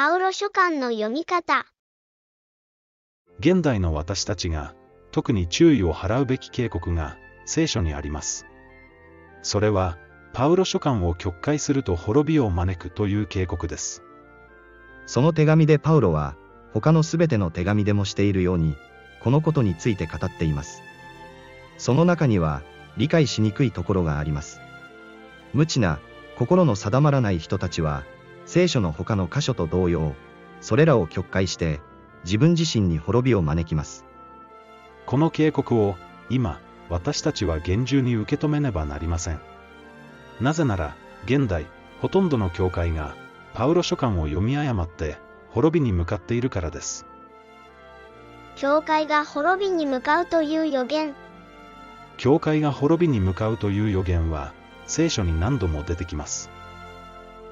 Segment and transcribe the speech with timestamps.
[0.00, 1.66] パウロ書簡の読み方。
[3.40, 4.76] 現代の私たちが
[5.10, 7.16] 特に注意を払うべき警告が
[7.46, 8.46] 聖書にあります。
[9.42, 9.98] それは、
[10.32, 14.04] パウロ書簡を曲解すると滅びを招くという警告です。
[15.06, 16.36] その手紙でパウロは、
[16.72, 18.76] 他のすべての手紙でもしているように、
[19.20, 20.80] このことについて語っています。
[21.76, 22.62] その中には、
[22.96, 24.60] 理解しにくいところがあります。
[25.54, 25.98] 無知な、
[26.36, 28.04] 心の定まらない人たちは、
[28.48, 30.14] 聖書の他の箇所と同様、
[30.62, 31.80] それらを曲解して、
[32.24, 34.06] 自分自身に滅びを招きます。
[35.04, 35.96] この警告を
[36.30, 39.40] 今、私たちは厳重に受け止めねばなりません。
[40.40, 41.66] なぜなら、現代、
[42.00, 43.14] ほとんどの教会が、
[43.52, 45.18] パウロ書簡を読み誤って、
[45.50, 47.04] 滅びに向かっているからです。
[48.56, 51.14] 教会が滅びに向かうという予言。
[52.16, 54.54] 教会が滅びに向かうという予言は、
[54.86, 56.48] 聖書に何度も出てきます。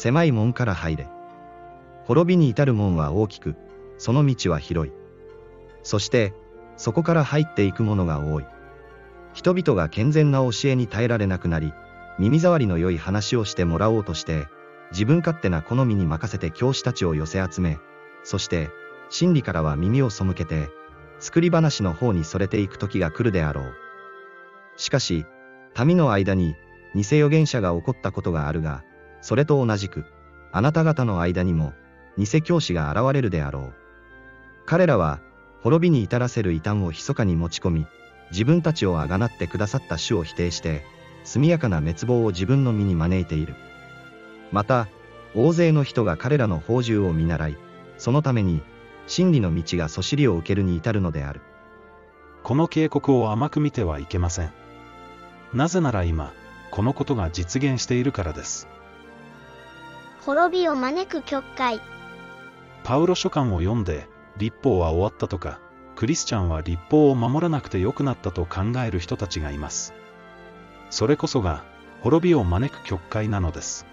[0.00, 1.08] 狭い門から入れ。
[2.04, 3.54] 滅びに至る門は大きく、
[3.98, 4.92] その道は広い。
[5.82, 6.32] そして、
[6.78, 8.46] そこから入っていく者が多い。
[9.34, 11.74] 人々が健全な教えに耐えられなくなり、
[12.18, 14.46] 耳障りの良い話をしてもらおうとして、
[14.90, 17.76] 自分勝手な好みに任せて教師たちを寄せ集め、
[18.24, 18.70] そして、
[19.10, 20.70] 真理からは耳を背けて、
[21.18, 23.74] 作り話の方にそれていく時が来るであろう。
[24.76, 25.26] しかし、
[25.78, 26.56] 民の間に、
[26.94, 28.82] 偽預言者が起こったことがあるが、
[29.20, 30.04] それと同じく、
[30.52, 31.72] あなた方の間にも、
[32.18, 33.74] 偽教師が現れるであろう。
[34.66, 35.20] 彼らは、
[35.62, 37.86] 滅びに至らせる異端を密かに持ち込み、
[38.30, 40.84] 自分たちをあがなってくださった主を否定して、
[41.24, 43.54] 速やかな滅亡を自分の身に招いている。
[44.52, 44.88] また、
[45.34, 47.56] 大勢の人が彼らの宝珠を見習い、
[47.98, 48.62] そのために、
[49.06, 51.40] 真理の道がそしりを受けるに至るのである。
[52.42, 54.52] この警告を甘く見てはいけません。
[55.52, 56.32] なぜなら今、
[56.70, 58.68] このことが実現しているからです。
[60.24, 61.80] 滅びを招く曲解。
[62.84, 65.60] パウロ書簡を読んで、立法は終わったとか、
[65.96, 69.94] クリスチャンは立法を守らなくてよくなったと考える人たちがいます。
[70.90, 71.64] それこそが、
[72.02, 73.86] 滅びを招く曲解なのです。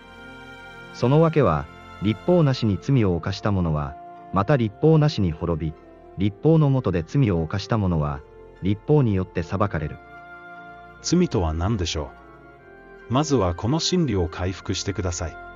[0.94, 1.66] そのわけは、
[2.02, 3.96] 立法なしに罪を犯した者は、
[4.34, 5.74] また立法なしに滅び、
[6.18, 8.20] 立法の下で罪を犯した者は、
[8.62, 9.98] 立法によって裁かれる。
[11.02, 12.12] 罪とは何でしょ
[13.10, 13.14] う？
[13.14, 15.47] まずはこの真理を回復してください。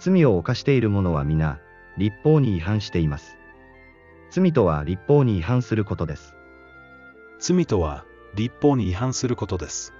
[0.00, 1.60] 罪を犯している者は皆、
[1.98, 3.36] 立法に違反しています。
[4.30, 6.34] 罪とは立法に違反することです。
[7.38, 9.92] 罪とは、立法に違反することです。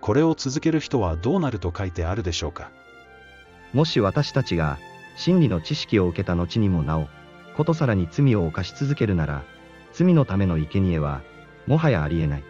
[0.00, 2.72] これを続ける人はどうなると書いてあるでしょうか
[3.74, 4.78] もし私たちが、
[5.16, 7.08] 真理の知識を受けた後にもなお、
[7.54, 9.44] ことさらに罪を犯し続けるなら、
[9.92, 11.22] 罪のための生贄は、
[11.66, 12.44] もはやありえない。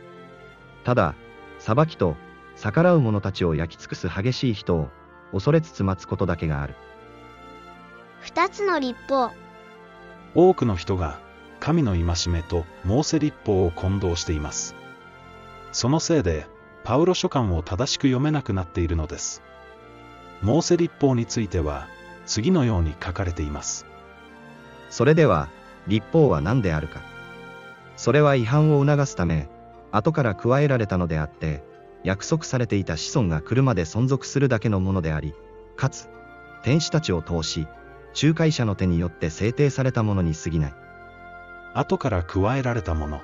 [0.84, 1.16] ただ、
[1.58, 2.14] 裁きと、
[2.54, 4.90] 逆らう者たちを焼き尽くす激しい人を、
[5.32, 6.74] 恐れつつ待つことだけがある。
[8.20, 9.30] 二つの立法。
[10.34, 11.18] 多くの人が、
[11.58, 14.74] 神の戒めとモーセ立法を混同しています。
[15.72, 16.46] そのせいで、
[16.84, 19.42] パウロ書簡を正しく読めなくなっているのです。
[20.42, 21.88] モーセ立法については、
[22.26, 23.86] 次のように書かれています。
[24.90, 25.48] それでは、
[25.86, 27.00] 立法は何であるか。
[27.96, 29.48] それは違反を促すため、
[29.90, 31.64] 後から加えられたのであって、
[32.04, 35.34] 約束されていた子孫が来るまで存続するだけのものであり、
[35.76, 36.08] かつ、
[36.62, 37.66] 天使たちを通し、
[38.20, 40.74] 仲介者の手によって制定されたものに過ぎない。
[41.74, 43.22] 後から加えられたもの。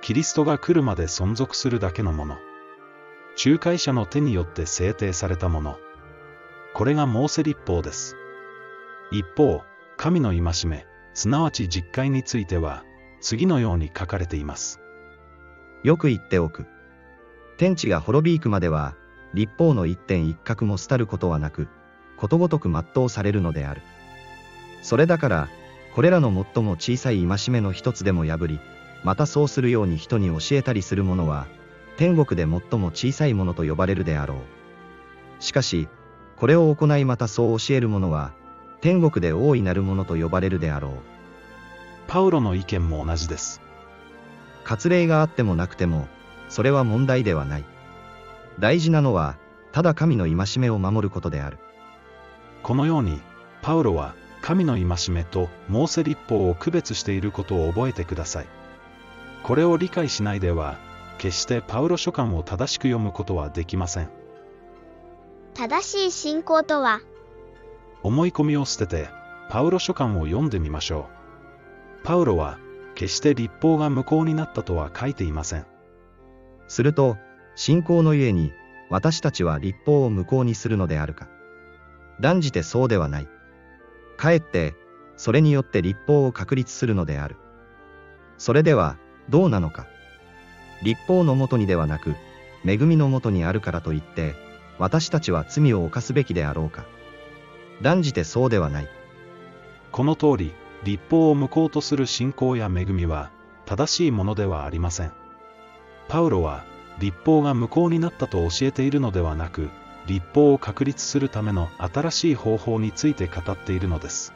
[0.00, 2.36] キリストが来るまで存続するだけのもの。
[3.44, 5.78] 仲介者の手によって制定されたもの。
[6.74, 8.16] これがモーセ立法です。
[9.12, 9.62] 一方、
[9.96, 12.84] 神の戒め、すなわち実会については、
[13.20, 14.80] 次のように書かれています。
[15.84, 16.66] よく言っておく。
[17.56, 18.94] 天地が滅び行くまでは、
[19.32, 21.68] 立法の一点一角も廃ることはなく、
[22.16, 23.82] ことごとく全うされるのである。
[24.82, 25.48] それだから、
[25.94, 28.60] これらの最も小さい戒めの一つでも破り、
[29.04, 31.46] またそうするように人に教えたりする者は、
[31.96, 35.42] 天国で最も小さいものと呼ばれるであろう。
[35.42, 35.88] しかし、
[36.36, 38.32] これを行いまたそう教える者は、
[38.80, 40.92] 天国で大いなるものと呼ばれるであろう。
[42.06, 43.60] パウロの意見も同じです。
[44.64, 46.08] 割礼があってもなくても、
[46.48, 47.64] それは問題ではない。
[48.58, 49.36] 大事なのは、
[49.72, 51.58] ただ神の戒めを守ることである。
[52.62, 53.20] このように、
[53.62, 58.46] パウロは、神の戒めとモーセ立法を区別していることを覚えてください。
[59.42, 60.76] これを理解しないでは、
[61.18, 64.10] 決してパウロ書簡を正しく読むことはできません。
[65.54, 67.00] 正しい信仰とは、
[68.02, 69.08] 思い込みを捨てて、
[69.48, 71.08] パウロ書簡を読んでみましょ
[72.02, 72.06] う。
[72.06, 72.58] パウロは、
[72.94, 75.66] 決して立法が無効になったとは書いていません。
[76.74, 77.18] すると、
[77.54, 78.52] 信仰のゆえに、
[78.90, 81.28] 私たちは立法を無効にするのであるか。
[82.20, 83.28] 断じてそうではない。
[84.16, 84.74] かえって、
[85.16, 87.36] それによって立法を確立するのである。
[88.38, 88.96] それでは、
[89.28, 89.86] どうなのか。
[90.82, 92.16] 立法のもとにではなく、
[92.66, 94.34] 恵みのもとにあるからといって、
[94.80, 96.86] 私たちは罪を犯すべきであろうか。
[97.82, 98.88] 断じてそうではない。
[99.92, 103.30] この通り、立法を無効とする信仰や恵みは、
[103.64, 105.12] 正しいものではありません。
[106.08, 106.64] パウロは、
[106.98, 109.68] 立法が無効になったと教えているのではなく、
[110.06, 114.32] 立法を確立するための新しい方法について語っているのです。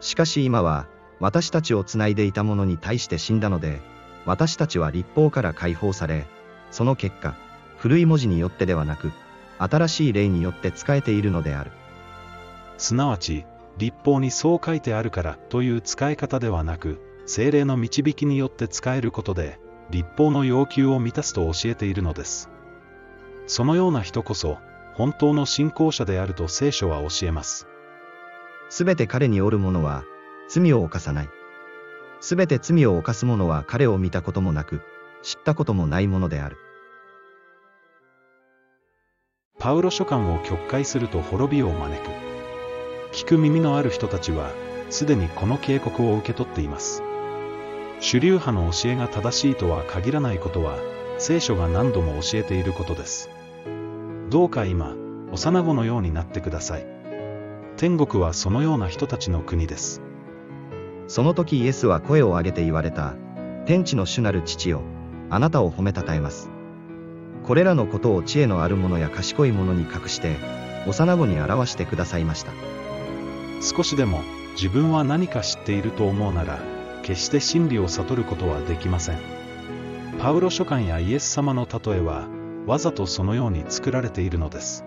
[0.00, 0.86] しかし今は、
[1.18, 3.80] 私たちをつないでいたものに対して死んだので、
[4.26, 6.26] 私たちは立法から解放され、
[6.70, 7.34] その結果、
[7.78, 9.12] 古い文字によってではなく、
[9.58, 11.70] 新しい霊によって使えているのである。
[12.76, 13.46] すなわち、
[13.78, 19.58] 立法にそう書いてあるからという使い方ではなく、精霊の導きによって使えることで、
[19.90, 22.50] 立法の要求を満たすと教えているのです。
[23.46, 24.58] そのような人こそ、
[24.94, 27.68] 本当の信仰者であると聖書は教えます。
[28.68, 30.04] すべて彼におる者は、
[30.48, 31.28] 罪を犯さない。
[32.20, 34.80] すべて罪を犯す者は彼を見たこともなく、
[35.22, 36.56] 知ったこともないものである。
[39.58, 42.10] パウロ書簡を曲解すると滅びを招く。
[43.12, 44.50] 聞く耳のある人たちは、
[44.90, 47.02] すでにこの警告を受け取っています。
[48.00, 50.76] 主流派の教えが正しいとは限らないことは、
[51.18, 53.30] 聖書が何度も教えていることです。
[54.28, 54.94] どうか今、
[55.32, 56.86] 幼子のようになってください。
[57.76, 60.02] 天国はそのような人たちの国です。
[61.08, 63.14] その時イエスは声を上げて言われた。
[63.64, 64.82] 天地の主なる父よ、
[65.30, 66.50] あなたを褒めたたえます。
[67.44, 70.36] これらのことを知恵のある者や賢い者に隠して、
[70.86, 72.52] 幼子に表してくださいました。
[73.60, 74.20] 少しでも
[74.54, 76.58] 自分は何か知っていると思うなら、
[77.06, 79.18] 決して真理を悟ることはできません。
[80.18, 82.26] パウロ書簡やイエス様の例えは、
[82.66, 84.84] わざとそのように作られているのです。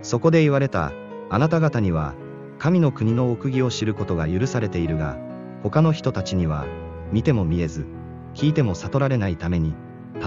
[0.00, 0.92] そこで言われた、
[1.28, 2.14] あなた方には、
[2.58, 5.18] 神の国の奥義を知ることが許されているが、
[5.62, 6.64] 他の人たちには、
[7.12, 7.84] 見ても見えず、
[8.32, 9.74] 聞いても悟られないために、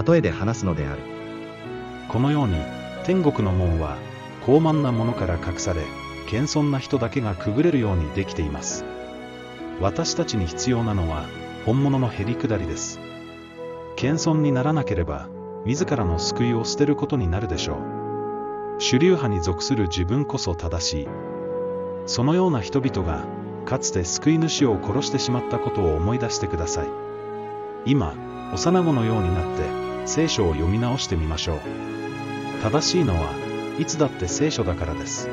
[0.08, 1.02] 例えで話すのである。
[2.08, 2.58] このように、
[3.04, 3.98] 天国の門は、
[4.46, 5.82] 高慢なものから隠され、
[6.28, 8.93] 謙遜な人だけがくぐれるようにできています。
[9.84, 11.26] 私たちに必要なのは、
[11.66, 13.02] 本物のへりくだりです。
[13.98, 15.28] 謙遜にならなければ、
[15.66, 18.82] 自らの救いを捨てることになるでしょう。
[18.82, 21.08] 主流派に属する自分こそ正しい。
[22.06, 23.26] そのような人々が、
[23.66, 26.88] かつて救い主を殺してしまったことを思い出してください。
[27.86, 28.16] 今、
[28.54, 31.60] 幼子のようになって、聖書を読み直してみましょう。
[32.62, 33.34] 正しいのは、
[33.78, 35.28] いつだって聖書だからです。